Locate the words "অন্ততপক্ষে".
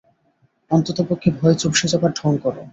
0.71-1.29